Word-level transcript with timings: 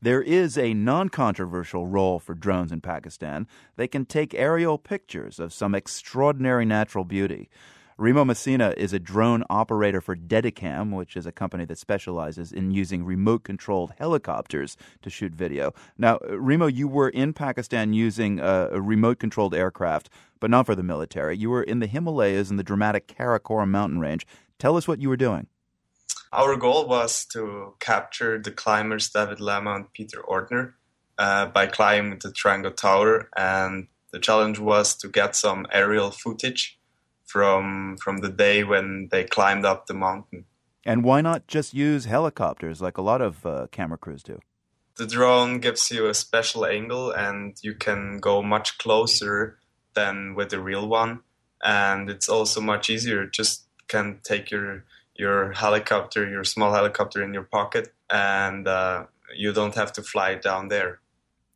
There 0.00 0.22
is 0.22 0.56
a 0.56 0.74
non 0.74 1.08
controversial 1.08 1.88
role 1.88 2.20
for 2.20 2.34
drones 2.34 2.70
in 2.70 2.80
Pakistan. 2.80 3.48
They 3.76 3.88
can 3.88 4.04
take 4.04 4.32
aerial 4.32 4.78
pictures 4.78 5.40
of 5.40 5.52
some 5.52 5.74
extraordinary 5.74 6.64
natural 6.64 7.04
beauty. 7.04 7.50
Remo 7.96 8.24
Mesina 8.24 8.74
is 8.76 8.92
a 8.92 9.00
drone 9.00 9.42
operator 9.50 10.00
for 10.00 10.14
Dedicam, 10.14 10.92
which 10.92 11.16
is 11.16 11.26
a 11.26 11.32
company 11.32 11.64
that 11.64 11.78
specializes 11.78 12.52
in 12.52 12.70
using 12.70 13.04
remote 13.04 13.42
controlled 13.42 13.92
helicopters 13.98 14.76
to 15.02 15.10
shoot 15.10 15.32
video. 15.32 15.74
Now, 15.96 16.18
Remo, 16.30 16.68
you 16.68 16.86
were 16.86 17.08
in 17.08 17.32
Pakistan 17.32 17.92
using 17.92 18.38
a, 18.38 18.68
a 18.70 18.80
remote 18.80 19.18
controlled 19.18 19.52
aircraft, 19.52 20.10
but 20.38 20.48
not 20.48 20.66
for 20.66 20.76
the 20.76 20.84
military. 20.84 21.36
You 21.36 21.50
were 21.50 21.64
in 21.64 21.80
the 21.80 21.88
Himalayas 21.88 22.52
in 22.52 22.56
the 22.56 22.62
dramatic 22.62 23.08
Karakoram 23.08 23.70
mountain 23.70 23.98
range. 23.98 24.28
Tell 24.60 24.76
us 24.76 24.86
what 24.86 25.02
you 25.02 25.08
were 25.08 25.16
doing. 25.16 25.48
Our 26.32 26.56
goal 26.56 26.86
was 26.86 27.24
to 27.32 27.74
capture 27.80 28.38
the 28.38 28.50
climbers 28.50 29.10
David 29.10 29.40
Lama 29.40 29.74
and 29.76 29.92
Peter 29.92 30.22
Ortner 30.22 30.74
uh, 31.18 31.46
by 31.46 31.66
climbing 31.66 32.18
the 32.18 32.28
Trango 32.28 32.74
Tower, 32.74 33.28
and 33.36 33.88
the 34.12 34.18
challenge 34.18 34.58
was 34.58 34.94
to 34.96 35.08
get 35.08 35.34
some 35.34 35.66
aerial 35.72 36.10
footage 36.10 36.78
from 37.24 37.96
from 37.98 38.18
the 38.18 38.28
day 38.28 38.64
when 38.64 39.08
they 39.10 39.24
climbed 39.24 39.64
up 39.64 39.86
the 39.86 39.94
mountain. 39.94 40.44
And 40.84 41.04
why 41.04 41.20
not 41.20 41.46
just 41.46 41.74
use 41.74 42.06
helicopters 42.06 42.80
like 42.80 42.96
a 42.96 43.02
lot 43.02 43.20
of 43.20 43.44
uh, 43.44 43.66
camera 43.70 43.98
crews 43.98 44.22
do? 44.22 44.40
The 44.96 45.06
drone 45.06 45.60
gives 45.60 45.90
you 45.90 46.06
a 46.06 46.14
special 46.14 46.64
angle, 46.64 47.10
and 47.10 47.56
you 47.62 47.74
can 47.74 48.18
go 48.18 48.42
much 48.42 48.78
closer 48.78 49.58
than 49.94 50.34
with 50.34 50.50
the 50.50 50.60
real 50.60 50.88
one. 50.88 51.20
And 51.62 52.08
it's 52.08 52.28
also 52.28 52.60
much 52.60 52.88
easier. 52.88 53.26
Just 53.26 53.64
can 53.88 54.20
take 54.22 54.50
your 54.50 54.84
your 55.18 55.52
helicopter, 55.52 56.28
your 56.28 56.44
small 56.44 56.72
helicopter 56.72 57.22
in 57.22 57.34
your 57.34 57.42
pocket, 57.42 57.92
and 58.08 58.66
uh, 58.68 59.04
you 59.36 59.52
don't 59.52 59.74
have 59.74 59.92
to 59.92 60.02
fly 60.02 60.36
down 60.36 60.68
there. 60.68 61.00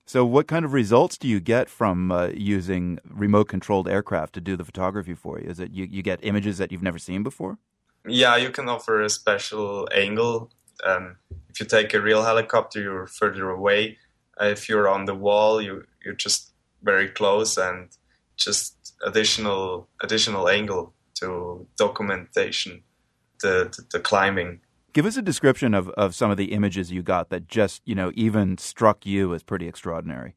So, 0.04 0.26
what 0.26 0.48
kind 0.48 0.64
of 0.64 0.72
results 0.72 1.16
do 1.16 1.28
you 1.28 1.40
get 1.40 1.70
from 1.70 2.10
uh, 2.10 2.26
using 2.34 2.98
remote 3.08 3.48
controlled 3.48 3.88
aircraft 3.88 4.34
to 4.34 4.40
do 4.40 4.56
the 4.56 4.64
photography 4.64 5.14
for 5.14 5.38
you? 5.38 5.48
Is 5.48 5.60
it 5.60 5.70
you, 5.70 5.84
you 5.84 6.02
get 6.02 6.18
images 6.22 6.58
that 6.58 6.72
you've 6.72 6.82
never 6.82 6.98
seen 6.98 7.22
before? 7.22 7.58
Yeah, 8.06 8.36
you 8.36 8.50
can 8.50 8.68
offer 8.68 9.00
a 9.00 9.08
special 9.08 9.88
angle. 9.94 10.50
Um, 10.84 11.16
if 11.48 11.60
you 11.60 11.66
take 11.66 11.94
a 11.94 12.00
real 12.00 12.24
helicopter, 12.24 12.82
you're 12.82 13.06
further 13.06 13.48
away. 13.48 13.98
Uh, 14.40 14.46
if 14.46 14.68
you're 14.68 14.88
on 14.88 15.04
the 15.04 15.14
wall, 15.14 15.62
you 15.62 15.86
you're 16.04 16.14
just 16.14 16.50
very 16.82 17.08
close 17.08 17.56
and 17.56 17.88
just 18.36 18.94
additional 19.06 19.88
additional 20.00 20.48
angle 20.48 20.92
to 21.14 21.64
documentation 21.76 22.82
the, 23.42 23.70
the, 23.76 23.98
the 23.98 24.00
climbing. 24.00 24.60
Give 24.92 25.06
us 25.06 25.16
a 25.16 25.22
description 25.22 25.74
of, 25.74 25.88
of 25.90 26.14
some 26.14 26.30
of 26.30 26.36
the 26.36 26.52
images 26.52 26.90
you 26.90 27.02
got 27.02 27.30
that 27.30 27.48
just, 27.48 27.82
you 27.84 27.94
know, 27.94 28.12
even 28.14 28.58
struck 28.58 29.06
you 29.06 29.34
as 29.34 29.42
pretty 29.42 29.68
extraordinary. 29.68 30.34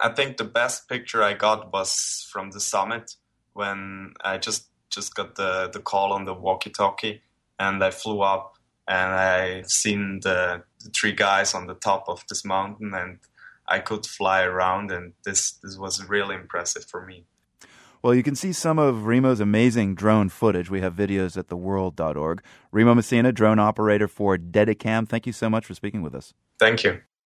I 0.00 0.08
think 0.08 0.36
the 0.36 0.44
best 0.44 0.88
picture 0.88 1.22
I 1.22 1.34
got 1.34 1.72
was 1.72 2.26
from 2.30 2.50
the 2.50 2.60
summit 2.60 3.16
when 3.52 4.14
I 4.24 4.38
just 4.38 4.68
just 4.90 5.14
got 5.14 5.36
the, 5.36 5.70
the 5.72 5.80
call 5.80 6.12
on 6.12 6.24
the 6.26 6.34
walkie-talkie 6.34 7.22
and 7.58 7.82
I 7.82 7.90
flew 7.90 8.20
up 8.20 8.58
and 8.86 9.12
I 9.14 9.62
seen 9.66 10.20
the, 10.22 10.64
the 10.84 10.90
three 10.90 11.12
guys 11.12 11.54
on 11.54 11.66
the 11.66 11.74
top 11.74 12.04
of 12.08 12.22
this 12.28 12.44
mountain 12.44 12.92
and 12.94 13.18
I 13.66 13.78
could 13.78 14.04
fly 14.04 14.42
around 14.42 14.90
and 14.90 15.14
this 15.24 15.52
this 15.62 15.78
was 15.78 16.04
really 16.08 16.34
impressive 16.34 16.84
for 16.84 17.06
me. 17.06 17.24
Well, 18.02 18.14
you 18.16 18.24
can 18.24 18.34
see 18.34 18.52
some 18.52 18.80
of 18.80 19.06
Remo's 19.06 19.38
amazing 19.38 19.94
drone 19.94 20.28
footage. 20.28 20.68
We 20.68 20.80
have 20.80 20.94
videos 20.94 21.36
at 21.36 21.46
theworld.org. 21.46 22.42
Remo 22.72 22.94
Mesina, 22.94 23.30
drone 23.32 23.60
operator 23.60 24.08
for 24.08 24.36
Dedicam. 24.36 25.08
Thank 25.08 25.24
you 25.24 25.32
so 25.32 25.48
much 25.48 25.64
for 25.64 25.74
speaking 25.74 26.02
with 26.02 26.12
us. 26.12 26.34
Thank 26.58 26.82
you. 26.82 27.00